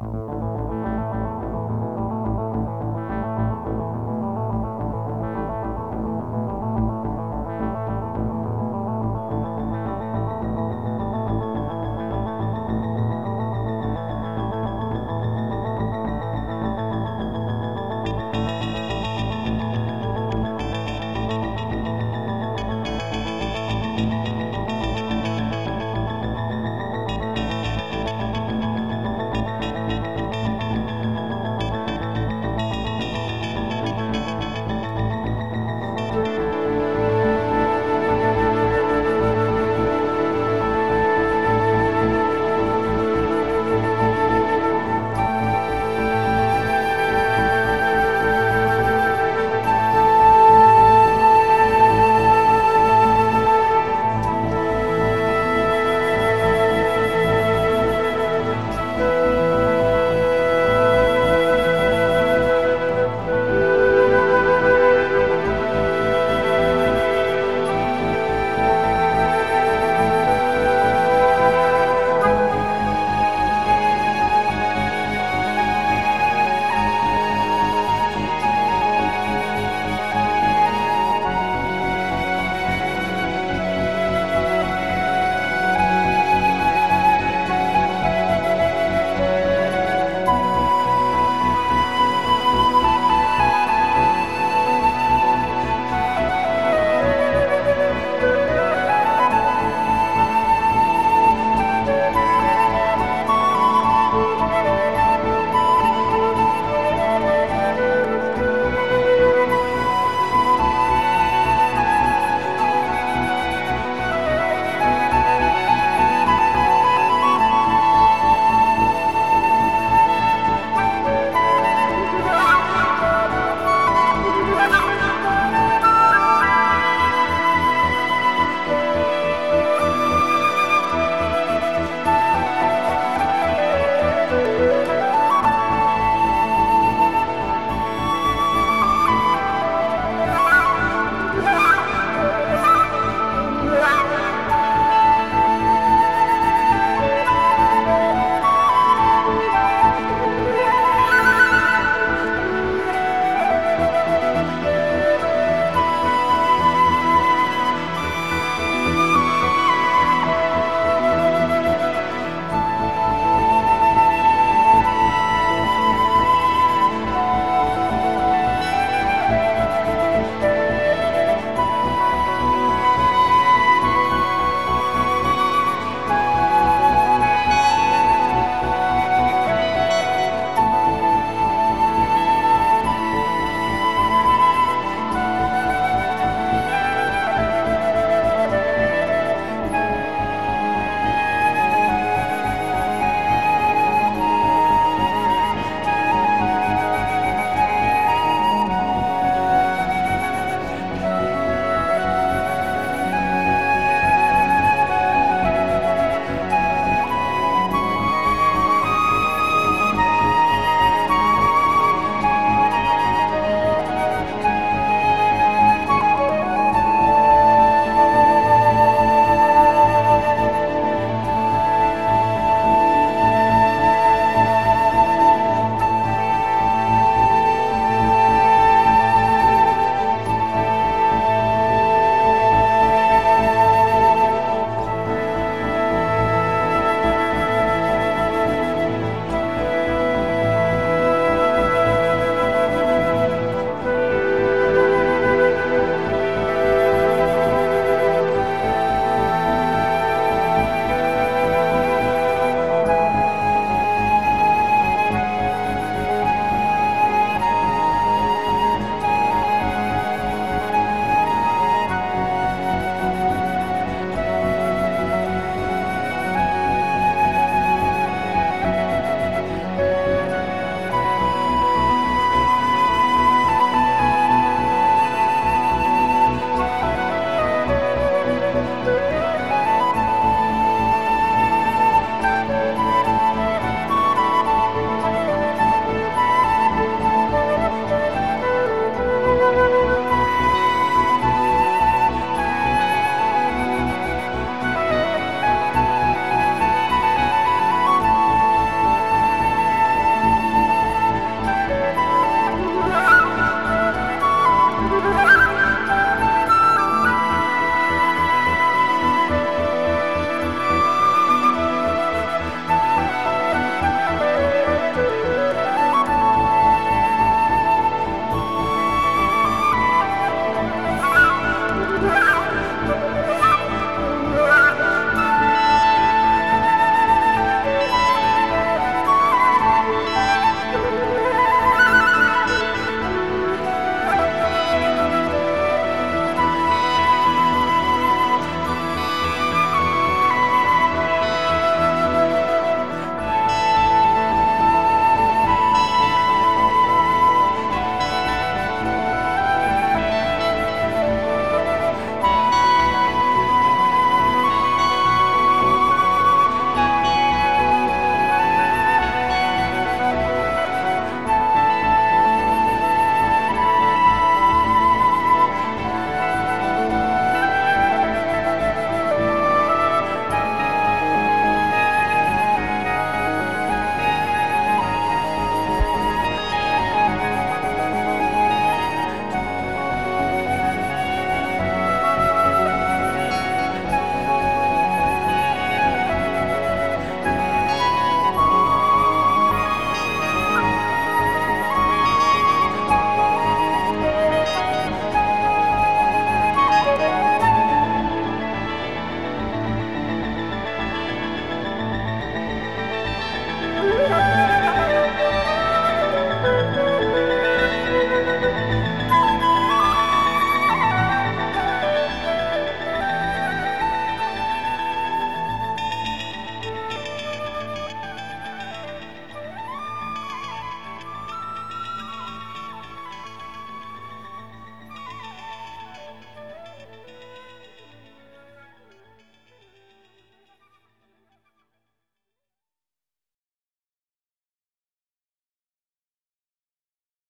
Bye. 0.00 0.29